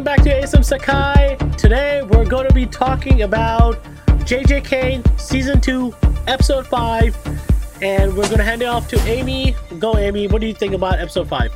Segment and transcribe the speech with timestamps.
[0.00, 1.56] welcome back to ASM Sekai.
[1.58, 3.84] Today we're going to be talking about
[4.20, 5.94] JJK Season 2,
[6.26, 9.54] Episode 5, and we're going to hand it off to Amy.
[9.78, 10.26] Go, Amy.
[10.26, 11.52] What do you think about Episode 5?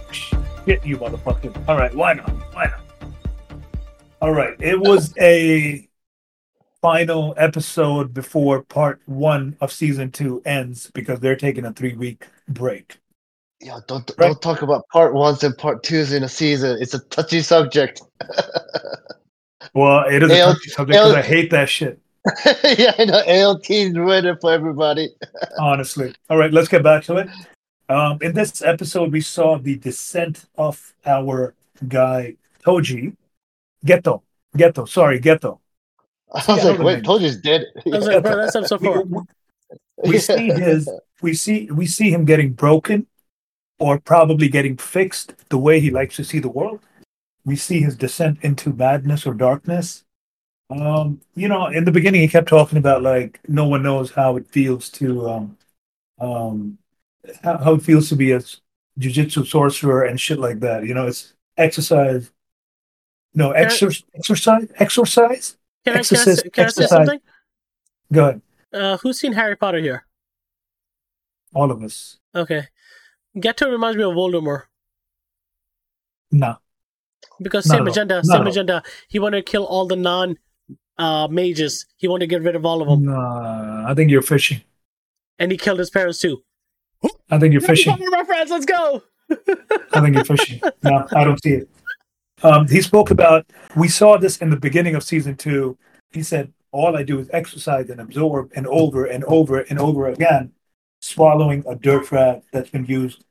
[0.67, 1.57] Shit, you motherfucker.
[1.67, 2.29] All right, why not?
[2.53, 2.81] Why not?
[4.21, 5.89] All right, it was a
[6.83, 12.27] final episode before part one of season two ends because they're taking a three week
[12.47, 12.99] break.
[13.61, 14.29] Yeah, don't Right.
[14.29, 16.77] don't talk about part ones and part twos in a season.
[16.81, 18.03] It's a touchy subject.
[19.73, 21.99] Well, it is a touchy subject because I hate that shit,
[22.79, 23.23] yeah, I know.
[23.27, 25.09] AOT's ruined it for everybody.
[25.59, 26.15] honestly.
[26.31, 27.29] All right, let's get back to it.
[27.89, 31.55] Um, in this episode, we saw the descent of our
[31.89, 33.17] guy Toji,
[33.85, 34.23] Geto,
[34.57, 34.89] Geto.
[34.89, 35.59] Sorry, Geto.
[36.33, 37.07] I was Yeah, like, wait, things.
[37.07, 37.65] told dead.
[37.77, 39.03] I was like, bro, that's Episode We, 4.
[39.03, 39.21] we-
[40.11, 40.89] we see his
[41.23, 43.07] we see we see him getting broken
[43.85, 46.81] or probably getting fixed the way he likes to see the world
[47.45, 50.05] we see his descent into madness or darkness
[50.71, 54.37] um you know in the beginning he kept talking about like no one knows how
[54.41, 55.47] it feels to um
[56.27, 56.79] um
[57.45, 58.41] how, how it feels to be a
[59.03, 61.35] jujutsu sorcerer and shit like that you know it's
[61.67, 62.31] exercise
[63.35, 66.89] no Can I- exor- exercise exercise Can I, can I, say, can I say exercise.
[66.89, 67.21] something?
[68.13, 68.41] go ahead
[68.73, 70.01] Uh, who's seen Harry Potter here?
[71.55, 72.63] all of us Okay.
[73.37, 74.63] Geto reminds me of Voldemort.
[76.31, 76.57] no
[77.43, 78.49] Because same agenda, same all.
[78.49, 78.83] agenda.
[79.09, 80.39] He wanted to kill all the non
[80.99, 81.87] uh, mages.
[81.97, 83.05] He wanted to get rid of all of them.
[83.07, 83.15] No,
[83.87, 84.61] I think you're fishing.
[85.39, 86.43] And he killed his parents too.
[87.31, 87.93] I think you're fishing.
[87.93, 89.03] Potter reference, let's go!
[89.93, 90.61] I think you're fishing.
[90.83, 91.69] No, I don't see it.
[92.43, 93.47] Um, he spoke about.
[93.77, 95.77] We saw this in the beginning of season two.
[96.13, 100.07] He said, "All I do is exercise and absorb, and over and over and over
[100.09, 100.53] again,
[101.05, 103.25] swallowing a dirt rat that's been used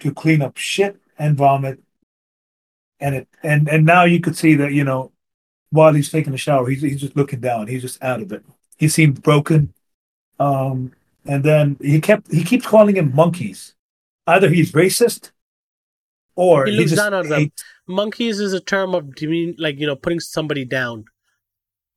[0.00, 1.80] to clean up shit and vomit."
[3.00, 5.12] And it and and now you could see that you know,
[5.70, 7.66] while he's taking a shower, he's he's just looking down.
[7.66, 8.44] He's just out of it.
[8.78, 9.72] He seemed broken.
[10.38, 10.92] Um,
[11.24, 13.74] and then he kept he keeps calling him monkeys.
[14.26, 15.32] Either he's racist,
[16.34, 17.52] or He looks just down on them.
[17.86, 21.04] Monkeys is a term of demean, like you know, putting somebody down.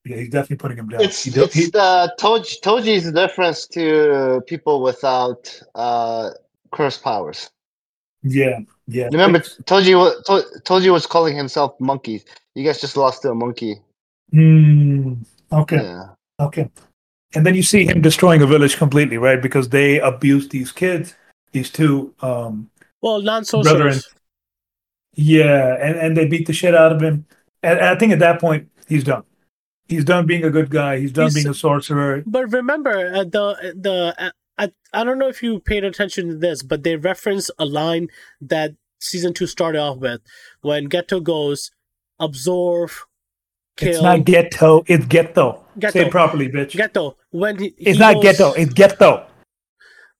[0.05, 1.01] Yeah, he's definitely putting him down.
[1.01, 5.41] It's He do- it's he- the Toji Toji's difference to people without
[5.73, 6.29] uh
[6.71, 7.49] curse powers.
[8.21, 9.05] yeah, yeah.
[9.11, 12.21] Remember, Toji was to, Toji was calling himself monkey.
[12.53, 13.79] You guys just lost to a monkey.
[14.31, 15.13] Hmm,
[15.51, 16.07] okay, Yeah.
[16.39, 16.69] okay.
[17.35, 19.41] And then you see him destroying a village completely, right?
[19.41, 21.15] Because they abuse these kids,
[21.51, 22.13] these two.
[22.21, 22.69] Um,
[23.01, 23.63] Well, non Brethren.
[23.63, 24.07] sorcerers.
[25.15, 27.25] yeah, and, and they beat the shit out of him.
[27.63, 29.23] And, and I think at that point he's done.
[29.87, 30.97] He's done being a good guy.
[30.99, 32.23] He's done He's- being a sorcerer.
[32.25, 36.35] But remember, uh, the the uh, I, I don't know if you paid attention to
[36.37, 38.07] this, but they reference a line
[38.41, 40.21] that season two started off with
[40.61, 41.71] when Ghetto goes
[42.19, 42.89] absorb,
[43.77, 43.89] kill.
[43.89, 44.83] It's not ghetto.
[44.87, 45.63] It's ghetto.
[45.77, 45.91] Ghetto.
[45.99, 46.71] Say it properly, bitch.
[46.71, 48.53] Geto when he, it's he not goes- ghetto.
[48.53, 49.27] It's ghetto.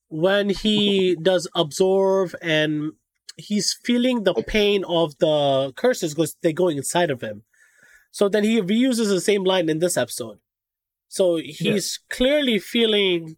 [0.09, 2.91] when he does absorb and
[3.37, 7.43] he's feeling the pain of the curses because they're going inside of him.
[8.15, 10.39] So then he reuses the same line in this episode.
[11.09, 13.35] So he's clearly feeling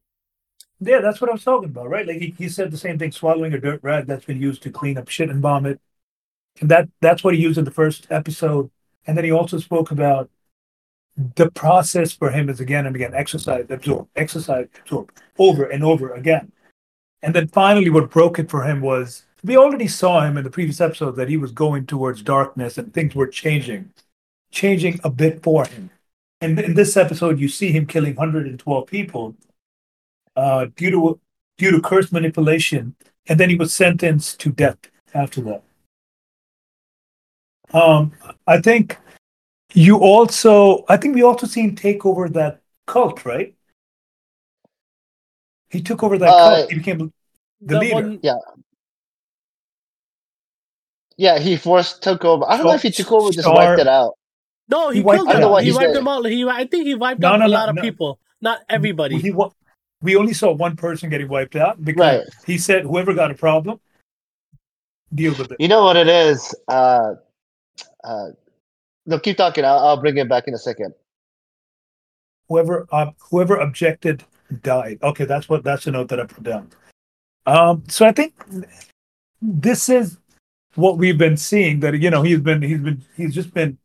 [0.79, 2.05] Yeah, that's what I was talking about, right?
[2.05, 4.69] Like he, he said the same thing, swallowing a dirt rat that's been used to
[4.69, 5.79] clean up shit and vomit.
[6.61, 8.69] And that that's what he used in the first episode.
[9.07, 10.29] And then he also spoke about
[11.35, 16.11] the process for him is again and again exercise, absorb, exercise, absorb, over and over
[16.13, 16.51] again.
[17.23, 20.51] And then finally what broke it for him was we already saw him in the
[20.51, 23.91] previous episode that he was going towards darkness and things were changing,
[24.61, 25.89] changing a bit for him.
[26.41, 29.35] And in this episode, you see him killing 112 people
[30.35, 31.19] uh, due to
[31.57, 32.95] due to curse manipulation,
[33.27, 34.77] and then he was sentenced to death
[35.13, 35.63] after that.
[37.73, 38.11] Um,
[38.45, 38.97] I think
[39.73, 43.53] you also, I think we also see him take over that cult, right?
[45.69, 46.69] He took over that Uh, cult.
[46.71, 47.11] He became
[47.61, 47.95] the, leader.
[47.95, 48.19] one.
[51.17, 52.45] Yeah, he forced took over.
[52.47, 54.16] I don't know if he took over, just Star- wiped it out.
[54.69, 55.43] No, he, He wiped killed it them.
[55.51, 55.63] out.
[55.63, 55.95] He wiped dead.
[55.95, 56.23] them all.
[56.23, 57.81] He, I think he wiped No, out no, a no, lot of no.
[57.81, 58.19] people.
[58.41, 59.17] Not everybody.
[59.19, 59.51] He, wa-
[60.01, 62.27] we only saw one person getting wiped out because Right.
[62.45, 63.79] he said whoever got a problem,
[65.13, 65.57] deal with it.
[65.59, 66.53] You know what it is?
[66.67, 67.15] Uh,
[68.03, 68.27] uh,
[69.05, 69.63] no, keep talking.
[69.65, 70.93] I'll, I'll bring it back in a second.
[72.49, 74.23] whoever uh, whoever objected
[74.63, 74.99] died.
[75.01, 76.69] Okay, that's what that's the note that I put down.
[77.45, 78.33] Um, so I think
[79.41, 80.17] this is
[80.75, 83.77] what we've been seeing that you know he's been he's been he's just been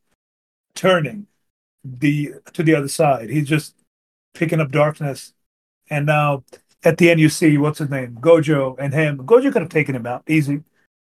[0.74, 1.26] turning
[1.84, 3.30] the to the other side.
[3.30, 3.74] He's just
[4.34, 5.32] picking up darkness,
[5.90, 6.44] and now
[6.84, 9.18] at the end you see what's his name Gojo and him.
[9.18, 10.62] Gojo could have taken him out easy.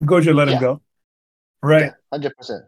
[0.05, 0.81] Gojo let him go,
[1.63, 1.93] right?
[2.13, 2.65] Hundred percent.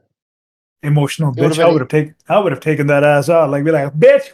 [0.82, 1.64] emotional It would've bitch.
[1.64, 3.50] I would have taken I would have taken that ass out.
[3.50, 4.32] Like be like, bitch,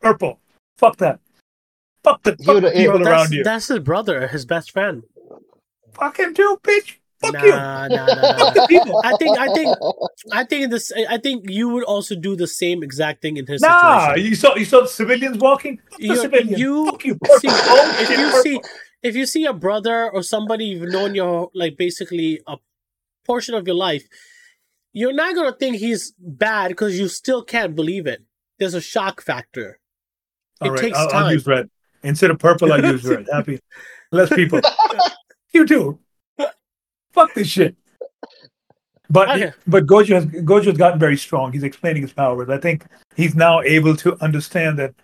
[0.00, 0.38] purple.
[0.78, 1.20] Fuck that.
[2.04, 3.42] Fuck the, fuck people that's, around you.
[3.42, 5.02] that's his brother, his best friend.
[5.92, 6.94] Fuck him too, bitch.
[7.20, 7.50] Fuck nah, you.
[7.50, 9.02] nah, nah, nah, Fuck the people.
[9.04, 9.76] I think, I think,
[10.32, 10.92] I think this.
[11.08, 14.30] I think you would also do the same exact thing in his Nah, situation.
[14.30, 15.80] you saw you saw civilians walking.
[15.98, 16.58] You- civilians.
[16.60, 17.18] you Fuck you.
[17.38, 18.60] See, if you see,
[19.02, 22.56] if you see a brother or somebody you've known your like basically a
[23.26, 24.04] portion of your life,
[24.92, 28.22] you're not gonna think he's bad because you still can't believe it.
[28.60, 29.80] There's a shock factor.
[30.60, 31.24] All it right, takes I'll, time.
[31.24, 31.68] I'll use red
[32.04, 32.72] instead of purple.
[32.72, 33.26] I'll use red.
[33.32, 33.58] Happy,
[34.12, 34.60] less people.
[35.52, 35.98] you too.
[37.44, 37.76] Shit.
[39.10, 41.52] But but Gojo has Gojo has gotten very strong.
[41.52, 42.50] He's explaining his powers.
[42.50, 42.84] I think
[43.16, 44.94] he's now able to understand that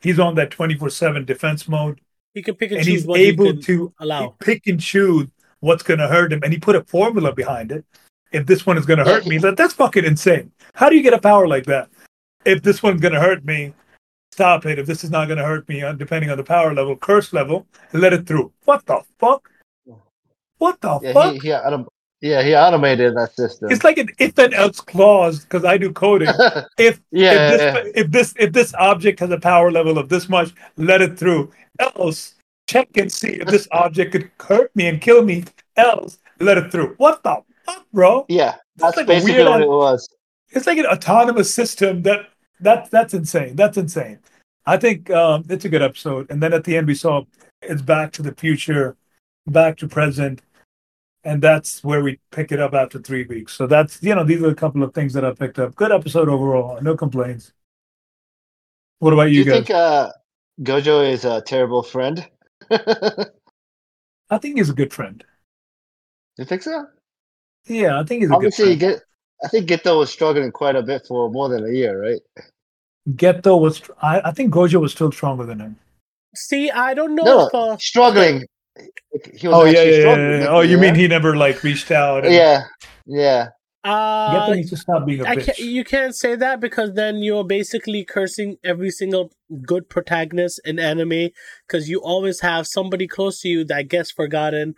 [0.00, 2.00] he's on that twenty four seven defense mode,
[2.34, 4.36] He can pick and, and choose he's able he to allow.
[4.38, 5.26] pick and choose
[5.60, 6.40] what's going to hurt him.
[6.44, 7.84] And he put a formula behind it.
[8.32, 10.52] If this one is going to hurt me, that that's fucking insane.
[10.74, 11.88] How do you get a power like that?
[12.44, 13.74] If this one's going to hurt me,
[14.30, 14.78] stop it.
[14.78, 17.32] If this is not going to hurt me, uh, depending on the power level, curse
[17.32, 18.52] level, let it through.
[18.64, 19.49] What the fuck?
[20.60, 21.32] What the Yeah, fuck?
[21.34, 21.88] he, he autom-
[22.20, 23.70] yeah, he automated that system.
[23.72, 26.28] It's like an if and else clause because I do coding.
[26.78, 30.08] If yeah, if yeah, this if this if this object has a power level of
[30.08, 31.50] this much, let it through.
[31.78, 32.34] Else,
[32.68, 35.44] check and see if this object could hurt me and kill me.
[35.76, 36.94] Else, let it through.
[36.98, 38.26] What the fuck, bro?
[38.28, 38.56] yeah.
[38.76, 40.08] That's That's like a basically weird what it was.
[40.50, 42.28] It's like an autonomous system that
[42.60, 43.56] that that's insane.
[43.56, 44.18] That's insane.
[44.66, 46.30] I think um, it's a good episode.
[46.30, 47.24] And then at the end, we saw
[47.62, 48.96] it's back to the future,
[49.46, 50.42] back to present,
[51.24, 53.54] and that's where we pick it up after three weeks.
[53.54, 55.74] So that's you know these are a couple of things that I picked up.
[55.76, 56.80] Good episode overall.
[56.82, 57.52] No complaints.
[58.98, 59.32] What about you?
[59.32, 59.64] Do you, you guys?
[59.64, 60.12] think uh,
[60.62, 62.28] Gojo is a terrible friend?
[64.30, 65.24] I think he's a good friend.
[66.38, 66.88] You think so?
[67.66, 68.76] Yeah, I think he's a Obviously, good friend.
[68.76, 69.02] get.
[69.44, 72.20] I think Geto was struggling quite a bit for more than a year, right?
[73.08, 73.82] Geto was.
[74.02, 75.78] I, I think Gojo was still stronger than him.
[76.34, 78.46] See, I don't know No, if uh, struggling.
[79.34, 82.24] He was Oh yeah, yeah, yeah, Oh, you mean he never like reached out?
[82.24, 82.64] and- Yeah,
[83.06, 83.48] yeah.
[83.84, 85.46] uh, Geto needs to stop being a I bitch.
[85.46, 89.32] can't, you can't say that because then you're basically cursing every single
[89.66, 91.30] good protagonist in anime
[91.66, 94.74] because you always have somebody close to you that gets forgotten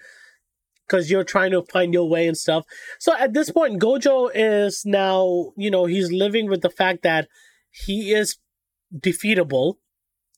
[0.87, 2.65] because you're trying to find your way and stuff.
[2.99, 7.29] So at this point, Gojo is now, you know, he's living with the fact that
[7.71, 8.39] he is
[8.97, 9.75] defeatable.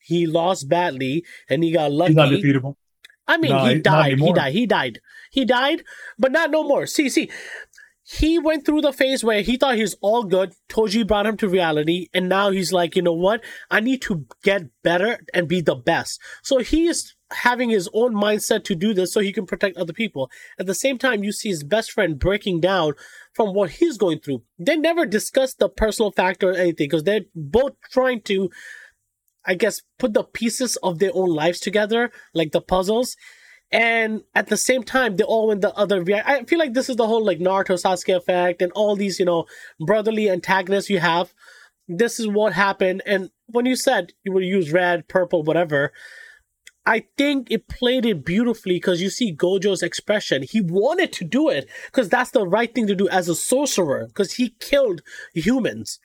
[0.01, 2.11] He lost badly and he got lucky.
[2.13, 2.77] He's not defeatable.
[3.27, 4.19] I mean, No, he died.
[4.19, 4.53] He died.
[4.53, 5.01] He died.
[5.31, 5.85] He died,
[6.19, 6.87] but not no more.
[6.87, 7.31] See, see,
[8.07, 10.53] he went through the phase where he thought he was all good.
[10.69, 13.43] Toji brought him to reality, and now he's like, you know what?
[13.71, 16.21] I need to get better and be the best.
[16.43, 19.95] So he is having his own mindset to do this so he can protect other
[19.95, 20.31] people.
[20.59, 22.93] At the same time, you see his best friend breaking down
[23.33, 24.43] from what he's going through.
[24.59, 28.51] They never discuss the personal factor or anything because they're both trying to
[29.47, 33.17] I guess, put the pieces of their own lives together, like the puzzles.
[33.71, 36.03] And at the same time, they all win the other.
[36.03, 39.19] rea- I feel like this is the whole like Naruto Sasuke effect and all these,
[39.19, 39.47] you know,
[39.85, 41.35] brotherly antagonists you have.
[41.89, 43.03] This is what happened.
[43.05, 45.93] And when you said you would use red, purple, whatever,
[46.87, 50.43] I think it played it beautifully because you see Gojo's expression.
[50.43, 54.07] He wanted to do it because that's the right thing to do as a sorcerer
[54.07, 55.01] because he killed
[55.33, 55.99] humans.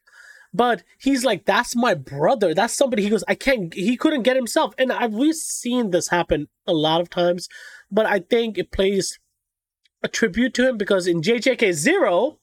[0.54, 2.54] But he's like, that's my brother.
[2.54, 3.04] That's somebody.
[3.04, 3.74] He goes, I can't.
[3.74, 7.48] He couldn't get himself, and I've we've seen this happen a lot of times.
[7.92, 9.20] But I think it plays
[10.02, 12.40] a tribute to him because in JJK Zero,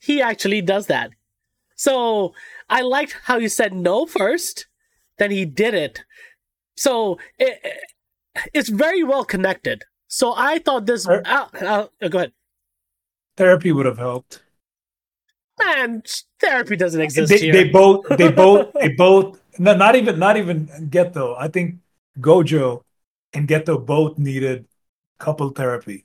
[0.00, 1.10] he actually does that.
[1.76, 2.34] So
[2.68, 4.66] I liked how he said no first,
[5.18, 6.04] then he did it.
[6.76, 7.60] So it,
[8.52, 9.84] it's very well connected.
[10.06, 11.06] So I thought this.
[11.06, 12.32] Uh, uh, go ahead.
[13.36, 14.43] Therapy would have helped.
[15.58, 16.02] Man,
[16.40, 17.52] therapy doesn't exist They, here.
[17.52, 19.40] they both, they both, they both.
[19.58, 21.36] No, not even, not even Geto.
[21.38, 21.76] I think
[22.18, 22.82] Gojo
[23.32, 24.66] and Geto both needed
[25.18, 26.04] couple therapy.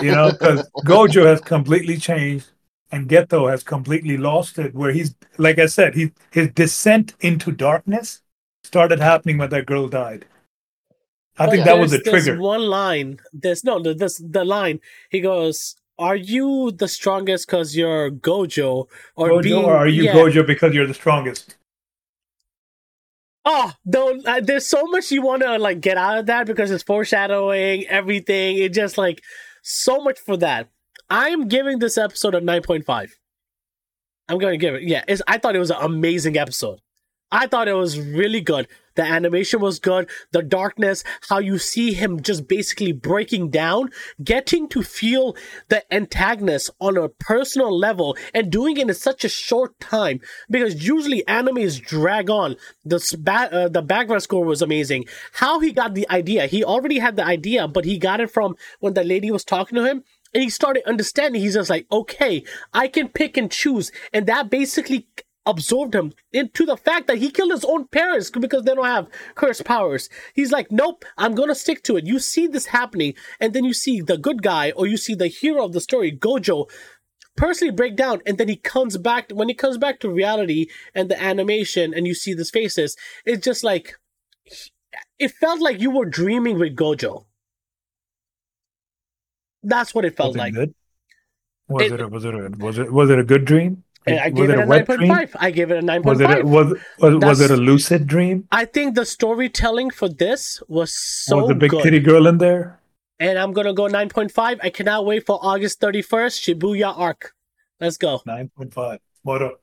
[0.00, 2.50] You know, because Gojo has completely changed
[2.92, 4.74] and Geto has completely lost it.
[4.74, 8.22] Where he's, like I said, he his descent into darkness
[8.64, 10.26] started happening when that girl died.
[11.38, 12.40] I oh, think But that was a there's trigger.
[12.40, 13.18] one line.
[13.32, 14.80] There's no the- this the line.
[15.10, 20.04] He goes, "Are you the strongest because you're Gojo, or Gojo, being, or are you
[20.04, 20.14] yeah.
[20.14, 21.56] Gojo because you're the strongest?
[23.44, 26.70] Oh, though uh, there's so much you want to like get out of that because
[26.70, 28.58] it's foreshadowing everything.
[28.58, 29.22] It just like
[29.62, 30.68] so much for that.
[31.08, 33.14] I'm giving this episode a nine point five.
[34.28, 34.82] I'm going to give it.
[34.82, 36.80] Yeah, it's, I thought it was an amazing episode.
[37.30, 40.08] I thought it was really good The animation was good.
[40.32, 43.90] The darkness, how you see him just basically breaking down,
[44.24, 45.36] getting to feel
[45.68, 50.86] the antagonist on a personal level and doing it in such a short time because
[50.86, 52.56] usually animes drag on.
[52.84, 52.98] The,
[53.52, 55.04] uh, the background score was amazing.
[55.34, 58.56] How he got the idea, he already had the idea, but he got it from
[58.80, 61.42] when the lady was talking to him and he started understanding.
[61.42, 63.92] He's just like, okay, I can pick and choose.
[64.12, 65.06] And that basically
[65.46, 69.08] absorbed him into the fact that he killed his own parents because they don't have
[69.34, 70.08] cursed powers.
[70.34, 72.06] He's like, nope, I'm gonna stick to it.
[72.06, 75.28] You see this happening, and then you see the good guy or you see the
[75.28, 76.68] hero of the story, Gojo,
[77.36, 81.10] personally break down, and then he comes back when he comes back to reality and
[81.10, 82.96] the animation, and you see these faces.
[83.24, 83.94] It's just like
[85.18, 87.24] it felt like you were dreaming with Gojo.
[89.62, 90.54] That's what it felt Was it like.
[90.54, 90.74] good?
[91.68, 93.82] Was It- it, a, was it a, was it was it a good dream?
[94.06, 95.28] And I was gave it, a wet nine point dream?
[95.40, 96.04] I gave it a 9.5.
[96.04, 98.46] Was it a, was was, was it a lucid dream?
[98.52, 101.82] I think the storytelling for this was so was the big good.
[101.82, 102.80] kitty girl in there?
[103.18, 104.60] And I'm gonna go nine point five.
[104.62, 107.32] I cannot wait for August thirty first, Shibuya arc.
[107.80, 108.20] Let's go.
[108.26, 109.00] Nine point five.
[109.22, 109.60] What up?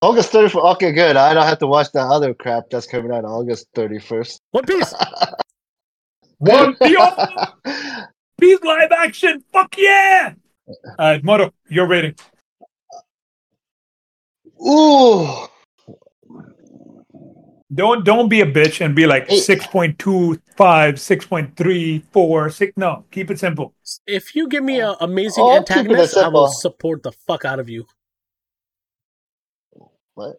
[0.00, 0.72] August 31st.
[0.72, 1.16] Okay, good.
[1.16, 4.40] I don't have to watch that other crap that's coming out August 31st.
[4.50, 4.92] One Piece.
[6.38, 6.96] One Piece
[8.40, 9.44] Piece live action.
[9.52, 10.34] Fuck yeah!
[10.66, 12.16] All right, Moro, your rating.
[14.66, 15.48] Ooh.
[17.74, 19.38] Don't don't be a bitch and be like Hey.
[19.38, 23.72] 6.25, 6.34, 6 no, keep it simple.
[24.06, 27.46] If you give me an amazing I'll keep it antagonist, I will support the fuck
[27.46, 27.86] out of you.
[30.14, 30.36] What?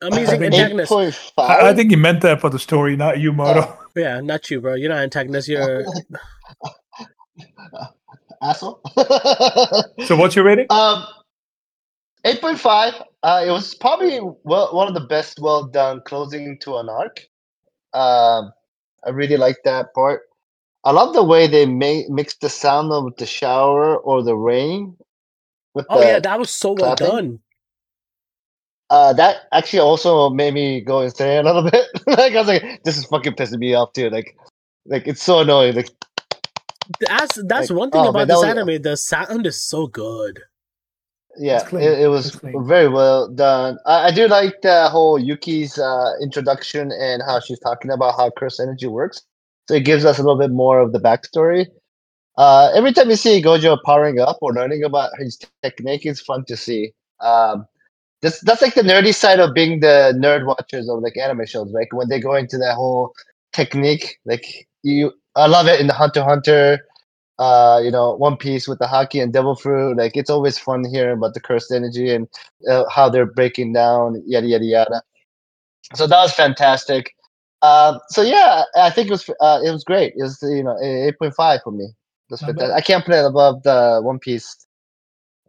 [0.00, 0.92] Amazing think- antagonist.
[1.36, 3.78] I, I think you meant that for the story, not you, Moro.
[3.96, 4.74] Yeah, not you, bro.
[4.74, 5.46] You're not antagonist.
[5.48, 5.84] You're
[8.42, 8.80] Asshole.
[10.06, 10.66] So what's your rating?
[10.70, 11.04] Um,
[12.24, 12.94] eight point five.
[13.22, 17.20] Uh, it was probably well, one of the best, well done closing to an arc.
[17.92, 18.52] Um,
[19.06, 20.22] I really like that part.
[20.84, 24.96] I love the way they ma- mix the sound of the shower or the rain
[25.74, 27.40] with oh yeah, that was so well done.
[28.90, 31.86] uh, that actually also made me go insane a little bit.
[32.06, 34.10] like I was like, this is fucking pissing me off too.
[34.10, 34.36] Like,
[34.86, 35.74] like it's so annoying.
[35.76, 35.88] Like,
[37.00, 38.82] That's that's Like, one thing oh, about man, this was- anime.
[38.82, 40.40] The sound is so good.
[41.36, 43.78] Yeah, it, it was very well done.
[43.86, 48.30] I, I do like the whole Yuki's uh, introduction and how she's talking about how
[48.36, 49.22] curse energy works.
[49.68, 51.66] So it gives us a little bit more of the backstory.
[52.36, 56.44] Uh, every time you see Gojo powering up or learning about his technique, it's fun
[56.46, 56.92] to see.
[57.20, 57.66] Um,
[58.22, 61.70] that's that's like the nerdy side of being the nerd watchers of like anime shows.
[61.72, 63.12] Like when they go into that whole
[63.52, 66.78] technique, like you, I love it in the Hunter Hunter
[67.38, 69.96] uh, you know, One Piece with the Haki and Devil Fruit.
[69.96, 72.28] Like it's always fun hearing about the cursed energy and
[72.68, 75.02] uh, how they're breaking down, yada yada yada.
[75.94, 77.14] So that was fantastic.
[77.62, 80.12] Um, so yeah, I think it was uh, it was great.
[80.16, 81.88] It was you know eight point five for me.
[82.30, 82.70] That's Not bad.
[82.70, 82.76] fantastic.
[82.76, 84.66] I can't put it above the One Piece.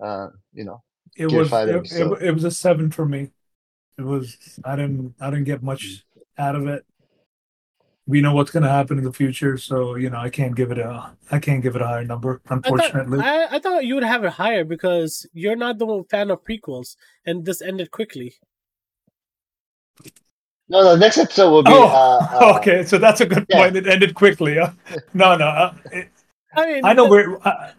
[0.02, 0.82] Uh, you know,
[1.16, 2.14] It was it, episode.
[2.22, 3.32] it, it was a seven for me.
[3.98, 6.06] It was I didn't I didn't get much
[6.38, 6.86] out of it.
[8.08, 10.78] We know what's gonna happen in the future, so you know I can't give it
[10.78, 13.20] a I can't give it a higher number, I thought, unfortunately.
[13.20, 16.96] I, I thought you would have it higher because you're not the fan of prequels,
[17.26, 18.36] and this ended quickly.
[20.70, 21.72] no, the next episode will be.
[21.72, 23.58] Oh, uh, uh, okay, so that's a good yeah.
[23.58, 23.76] point.
[23.76, 24.58] It ended quickly.
[24.58, 24.72] Huh?
[25.14, 26.10] No, no, uh, it,
[26.56, 27.48] I mean, I know the- where.
[27.48, 27.72] Uh,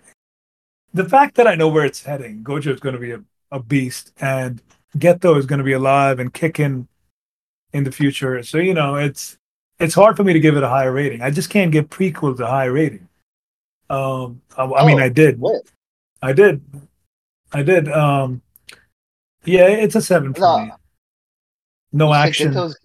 [0.93, 3.61] the fact that I know where it's heading, Gojo is going to be a, a
[3.61, 4.63] beast, and
[4.97, 6.89] Geto is going to be alive and kicking
[7.73, 8.43] in the future.
[8.43, 9.37] So you know, it's
[9.79, 11.23] it's hard for me to give it a higher rating.
[11.23, 13.09] I just can't give prequels a high rating.
[13.91, 15.63] Um, I, I mean, Oh, I did, What?
[16.23, 16.61] I did,
[17.53, 17.89] I did.
[17.91, 18.43] Um,
[19.45, 20.59] yeah, it's a seven for No.
[20.61, 20.71] me.
[21.93, 22.53] No You action.
[22.53, 22.77] Geto's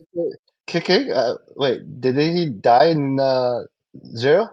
[0.67, 1.11] kicking.
[1.11, 3.61] Uh, wait, did he die in uh,
[4.15, 4.49] Zero?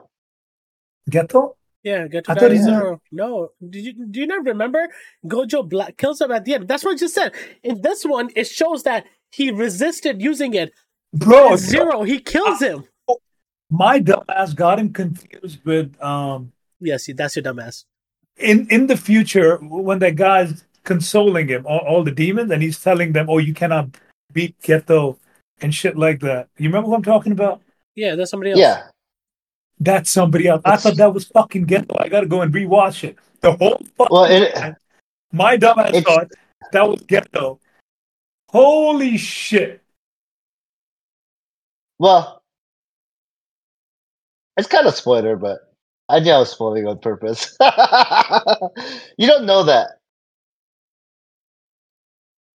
[1.10, 1.56] Ghetto.
[1.82, 3.00] yeah, get to I die thought he- zero.
[3.12, 4.88] No, did you do you not remember?
[5.26, 6.68] Gojo Black kills him at the end.
[6.68, 7.32] That's what I just said.
[7.62, 10.72] In this one, it shows that he resisted using it.
[11.12, 12.84] Bro, zero, he kills him.
[13.70, 17.84] my dumbass got him confused with um Yes, that's your dumbass.
[18.36, 22.80] in in the future when that guy's consoling him all, all the demons and he's
[22.80, 23.88] telling them oh you cannot
[24.32, 25.18] beat Geto
[25.60, 26.48] and shit like that.
[26.56, 27.60] You remember what i'm talking about?
[27.94, 28.60] Yeah, that's somebody else.
[28.60, 28.82] Yeah.
[29.80, 30.62] that's somebody else.
[30.64, 33.16] I thought that was fucking Geto i gotta go and rewatch it.
[33.40, 34.76] The whole fucking Well, it, time,
[35.32, 36.28] my dumbass it's- thought
[36.72, 37.58] that was Geto
[38.50, 39.82] holy shit
[41.98, 42.42] Well,
[44.56, 45.58] it's kind of spoiler, but
[46.08, 47.56] I knew I was spoiling on purpose.
[49.18, 49.88] you don't know that.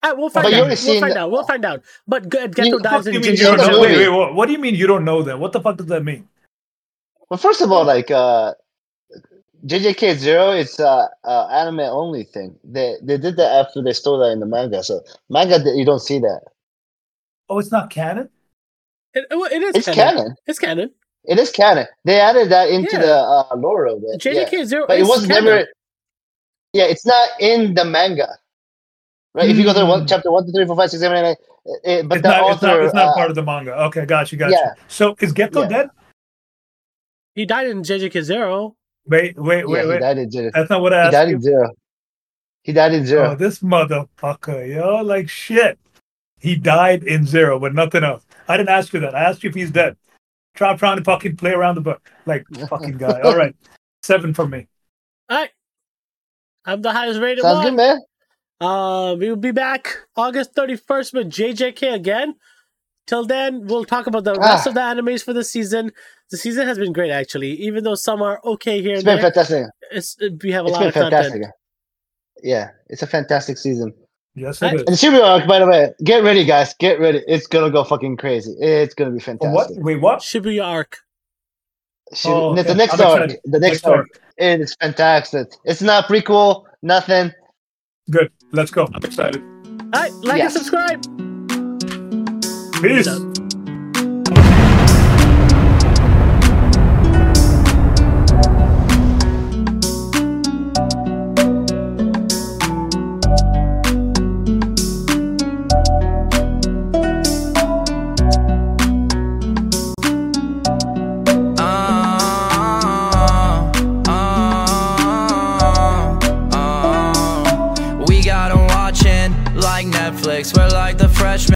[0.02, 0.68] Uh, we'll find But out.
[0.68, 1.32] We'll find the- out.
[1.32, 1.84] We'll find out.
[2.08, 3.82] But G- Geto You- dies What do in you mean you you don't know know?
[3.82, 5.40] Wait, wait, what, what do you mean you don't know that?
[5.40, 6.28] What the fuck does that mean?
[7.30, 8.54] Well, first of all, like uh,
[9.66, 12.60] JJK Zero, it's uh, uh anime only thing.
[12.66, 14.84] They they did that after they stole that in the manga.
[14.84, 16.42] So manga, you don't see that.
[17.50, 18.30] Oh, it's not canon.
[19.14, 20.16] It, it- it is It's canon.
[20.18, 20.36] canon.
[20.48, 20.92] It's canon.
[21.26, 21.88] It is canon.
[22.04, 23.02] They added that into Yeah.
[23.02, 24.24] the uh, lore of it.
[24.26, 24.46] yeah.
[24.46, 25.46] JJK Zero But it is was canon.
[25.46, 25.68] never.
[26.74, 28.38] Yeah, it's not in the manga.
[29.36, 29.50] Right?
[29.50, 30.06] If you go to one Hmm.
[30.08, 31.36] chapter one, two, three, four, five, six, seven, eight, nine,
[31.84, 32.84] it, but it's the not, author, it's not.
[32.84, 33.74] It's not uh, part of the manga.
[33.86, 34.38] Okay, got you.
[34.38, 34.72] Got yeah.
[34.76, 34.82] you.
[34.88, 35.68] So is Geto Yeah.
[35.70, 35.90] dead?
[37.36, 38.76] He died in JJK Zero.
[39.08, 40.00] Wait, wait, yeah, wait, he wait.
[40.00, 40.52] died in zero.
[40.54, 41.08] That's not what I asked.
[41.08, 41.36] He died you.
[41.36, 41.70] in zero.
[42.64, 43.32] He died in zero.
[43.32, 45.78] Oh, this motherfucker, yo, like shit.
[46.44, 48.26] He died in zero, but nothing else.
[48.50, 49.16] I didn't ask you that.
[49.16, 49.96] I asked you if he's dead.
[50.56, 52.12] Try trying to fucking play around the book.
[52.26, 53.22] Like fucking guy.
[53.22, 53.56] All right.
[54.04, 54.68] Seven from me.
[55.30, 55.50] All right.
[56.66, 57.66] I'm the highest rated Sounds one.
[57.68, 58.00] good, man.
[58.60, 62.36] Uh, we will be back August 31st with JJK again.
[63.08, 64.70] Till then, we'll talk about the rest Ah.
[64.70, 65.92] of the animes for the season.
[66.30, 67.52] The season has been great, actually.
[67.52, 69.66] Even though some are okay here It's and been there, fantastic.
[69.92, 71.46] it's, we have a It's lot been of content.
[72.42, 73.94] Yeah, it's a fantastic season.
[74.36, 74.80] Yes, I- it is.
[74.82, 76.74] And the Shibuya arc, by the way, get ready, guys.
[76.80, 77.22] Get ready.
[77.28, 78.56] It's gonna go fucking crazy.
[78.60, 79.68] It's gonna be Oh, what?
[79.68, 79.78] fantastic.
[79.84, 80.20] Wait, what?
[80.20, 80.98] Shibuya arc.
[82.14, 82.74] Shibu- Oh, the okay.
[82.74, 83.40] next I'm arc, excited.
[83.46, 84.22] the next, Next arc, arc.
[84.38, 85.48] it is fantastic.
[85.66, 87.32] It's not prequel, nothing.
[88.10, 88.32] Good.
[88.52, 88.88] Let's go.
[88.94, 89.42] I'm excited.
[89.94, 90.56] All right, like Yes.
[90.56, 91.04] and subscribe.
[92.82, 93.08] Peace.
[93.08, 93.33] out.